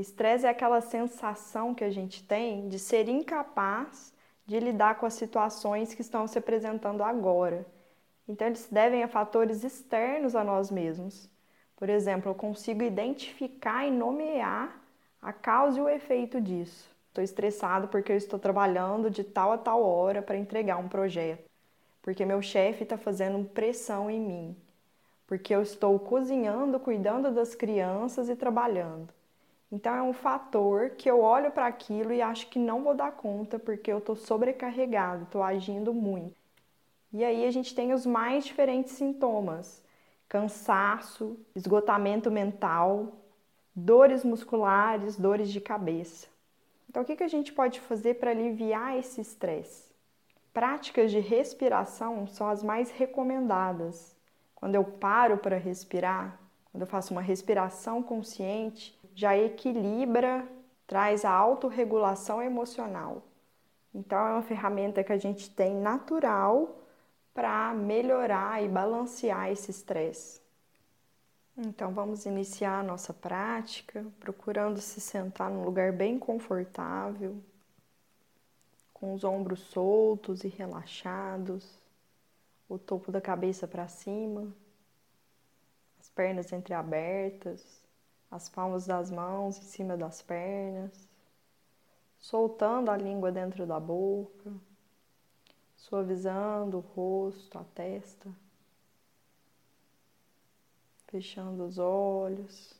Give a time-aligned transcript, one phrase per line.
[0.00, 4.14] Estresse é aquela sensação que a gente tem de ser incapaz
[4.46, 7.66] de lidar com as situações que estão se apresentando agora.
[8.28, 11.28] Então, eles se devem a fatores externos a nós mesmos.
[11.74, 14.80] Por exemplo, eu consigo identificar e nomear
[15.20, 16.88] a causa e o efeito disso.
[17.08, 21.50] Estou estressado porque eu estou trabalhando de tal a tal hora para entregar um projeto,
[22.00, 24.56] porque meu chefe está fazendo pressão em mim,
[25.26, 29.17] porque eu estou cozinhando, cuidando das crianças e trabalhando.
[29.70, 33.12] Então é um fator que eu olho para aquilo e acho que não vou dar
[33.12, 36.34] conta porque eu estou sobrecarregado, estou agindo muito.
[37.12, 39.82] E aí a gente tem os mais diferentes sintomas:
[40.28, 43.12] cansaço, esgotamento mental,
[43.74, 46.26] dores musculares, dores de cabeça.
[46.88, 49.92] Então, o que, que a gente pode fazer para aliviar esse estresse?
[50.54, 54.16] Práticas de respiração são as mais recomendadas.
[54.54, 56.40] Quando eu paro para respirar,
[56.72, 60.46] quando eu faço uma respiração consciente, já equilibra,
[60.86, 63.20] traz a autorregulação emocional.
[63.92, 66.76] Então, é uma ferramenta que a gente tem natural
[67.34, 70.40] para melhorar e balancear esse estresse.
[71.56, 77.42] Então vamos iniciar a nossa prática, procurando se sentar num lugar bem confortável,
[78.94, 81.76] com os ombros soltos e relaxados,
[82.68, 84.54] o topo da cabeça para cima,
[85.98, 87.87] as pernas entreabertas,
[88.30, 91.08] as palmas das mãos em cima das pernas,
[92.18, 94.52] soltando a língua dentro da boca,
[95.76, 98.28] suavizando o rosto, a testa
[101.08, 102.74] fechando os olhos.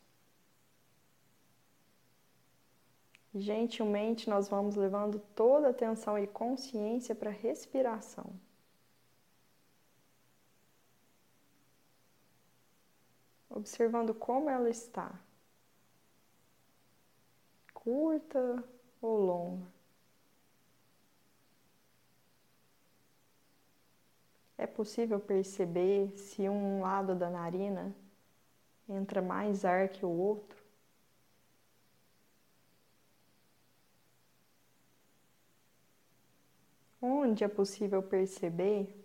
[3.35, 8.33] Gentilmente, nós vamos levando toda a atenção e consciência para a respiração.
[13.51, 15.19] Observando como ela está,
[17.89, 18.63] curta
[19.01, 19.67] ou longa.
[24.59, 27.97] É possível perceber se um lado da narina
[28.87, 30.63] entra mais ar que o outro.
[37.01, 39.03] Onde é possível perceber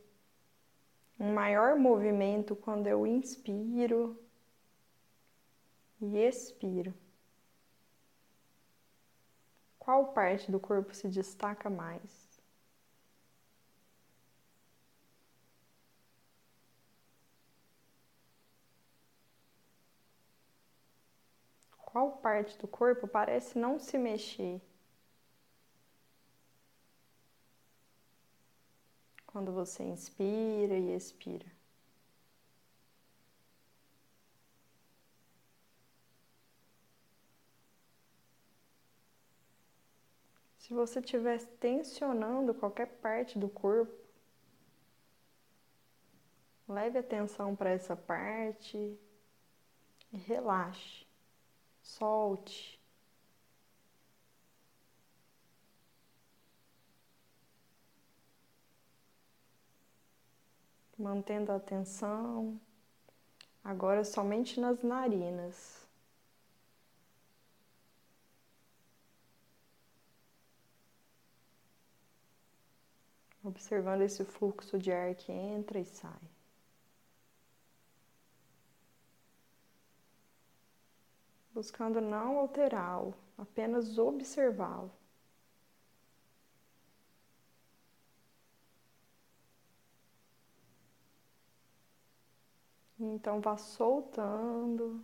[1.18, 4.20] um maior movimento quando eu inspiro
[6.02, 6.94] e expiro?
[9.84, 12.40] Qual parte do corpo se destaca mais?
[21.78, 24.62] Qual parte do corpo parece não se mexer?
[29.28, 31.46] Quando você inspira e expira.
[40.64, 43.94] Se você estiver tensionando qualquer parte do corpo,
[46.66, 51.06] leve atenção para essa parte e relaxe
[51.82, 52.82] solte.
[60.98, 62.58] Mantendo a atenção
[63.62, 65.83] agora somente nas narinas.
[73.44, 76.34] Observando esse fluxo de ar que entra e sai.
[81.54, 84.92] buscando não alterá-lo, apenas observá-lo.
[93.00, 95.04] Então vá soltando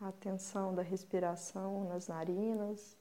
[0.00, 2.96] a atenção da respiração nas narinas,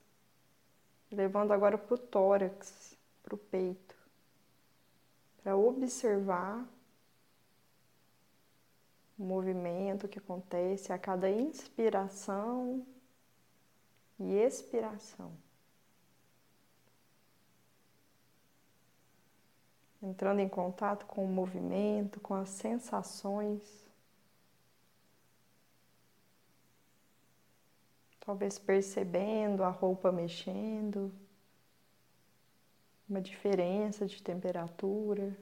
[1.11, 2.92] levando agora para o tórax,
[3.23, 3.95] para o peito,
[5.41, 6.67] para observar
[9.17, 12.85] o movimento que acontece a cada inspiração
[14.19, 15.31] e expiração.
[20.01, 23.61] Entrando em contato com o movimento, com as sensações.
[28.19, 31.09] Talvez percebendo a roupa mexendo,
[33.13, 35.37] uma diferença de temperatura.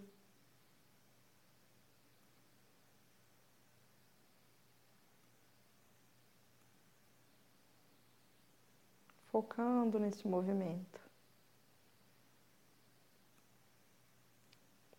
[9.31, 10.99] focando nesse movimento,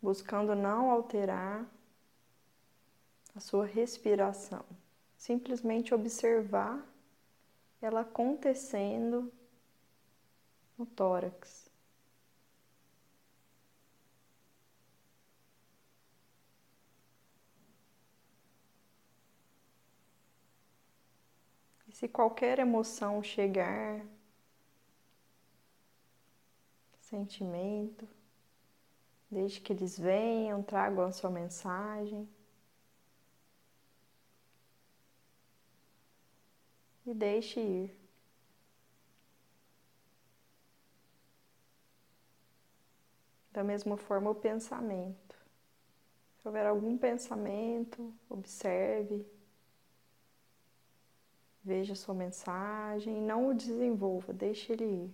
[0.00, 1.70] buscando não alterar
[3.34, 4.64] a sua respiração,
[5.19, 6.82] simplesmente observar
[7.82, 9.30] ela acontecendo
[10.78, 11.71] no tórax.
[21.93, 24.05] Se qualquer emoção chegar,
[27.00, 28.09] sentimento,
[29.31, 32.29] desde que eles venham, tragam a sua mensagem.
[37.05, 38.03] E deixe ir.
[43.53, 45.37] Da mesma forma, o pensamento.
[46.39, 49.27] Se houver algum pensamento, observe,
[51.64, 55.11] veja sua mensagem não o desenvolva, deixe ele ir.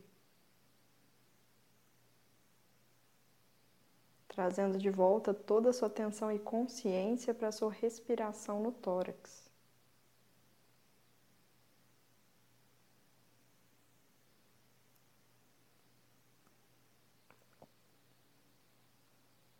[4.28, 9.48] Trazendo de volta toda a sua atenção e consciência para a sua respiração no tórax.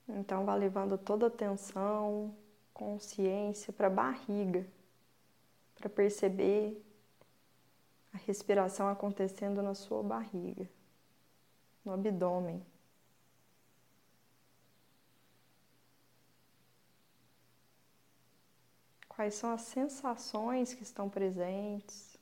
[0.08, 2.34] Então, vá levando toda a atenção,
[2.73, 4.67] consciência para a barriga,
[5.78, 6.84] para perceber
[8.12, 10.69] a respiração acontecendo na sua barriga,
[11.84, 12.64] no abdômen.
[19.08, 22.16] Quais são as sensações que estão presentes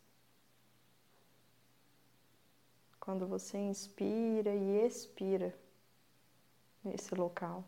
[3.00, 5.55] quando você inspira e expira
[6.82, 7.64] nesse local?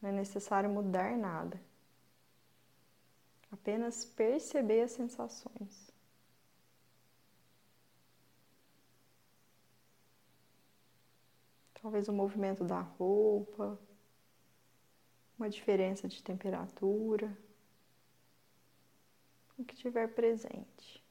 [0.00, 1.60] Não é necessário mudar nada.
[3.50, 5.92] Apenas perceber as sensações.
[11.80, 13.78] Talvez o movimento da roupa,
[15.38, 17.36] uma diferença de temperatura,
[19.56, 21.02] o que tiver presente.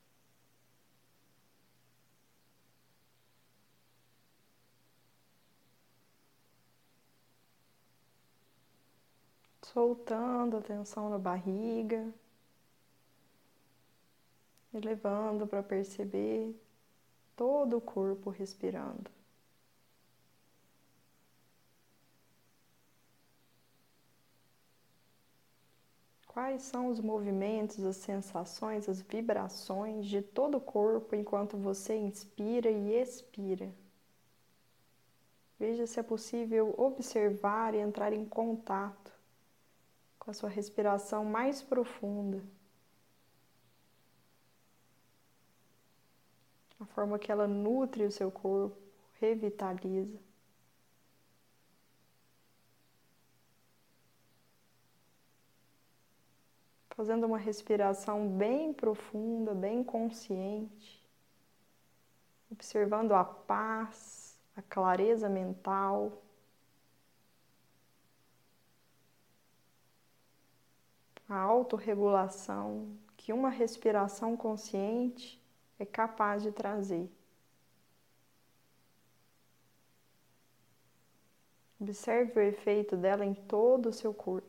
[9.74, 12.12] soltando a tensão na barriga
[14.78, 16.56] e levando para perceber
[17.36, 19.12] todo o corpo respirando.
[26.28, 32.70] Quais são os movimentos, as sensações, as vibrações de todo o corpo enquanto você inspira
[32.70, 33.74] e expira?
[35.60, 39.12] Veja se é possível observar e entrar em contato
[40.20, 42.44] com a sua respiração mais profunda.
[46.80, 48.78] A forma que ela nutre o seu corpo,
[49.20, 50.20] revitaliza.
[56.90, 61.04] Fazendo uma respiração bem profunda, bem consciente,
[62.52, 66.24] observando a paz, a clareza mental.
[71.30, 75.42] a autorregulação que uma respiração consciente
[75.80, 77.10] é capaz de trazer.
[81.80, 84.48] Observe o efeito dela em todo o seu corpo.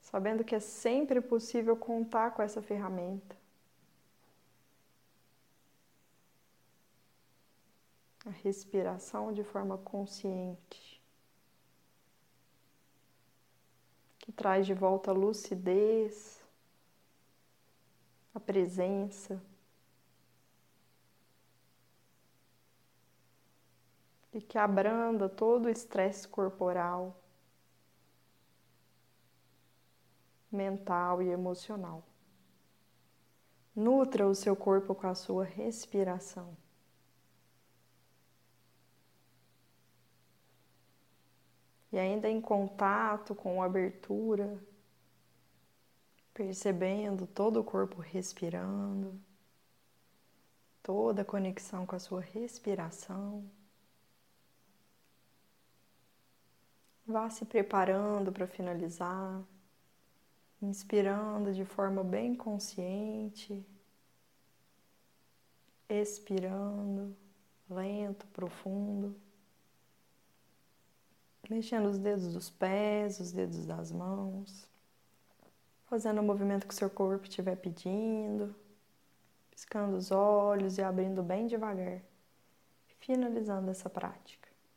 [0.00, 3.38] Sabendo que é sempre possível contar com essa ferramenta.
[8.28, 10.97] a respiração de forma consciente,
[14.28, 16.44] que traz de volta a lucidez,
[18.34, 19.42] a presença.
[24.30, 27.18] E que abranda todo o estresse corporal,
[30.52, 32.04] mental e emocional.
[33.74, 36.54] Nutra o seu corpo com a sua respiração.
[41.92, 44.62] E ainda em contato com a abertura,
[46.34, 49.18] percebendo todo o corpo respirando,
[50.82, 53.50] toda a conexão com a sua respiração.
[57.06, 59.42] Vá se preparando para finalizar,
[60.60, 63.66] inspirando de forma bem consciente,
[65.88, 67.16] expirando
[67.70, 69.18] lento, profundo
[71.48, 74.68] mexendo os dedos dos pés, os dedos das mãos,
[75.86, 78.54] fazendo o movimento que o seu corpo estiver pedindo,
[79.50, 82.02] piscando os olhos e abrindo bem devagar,
[83.00, 84.47] finalizando essa prática.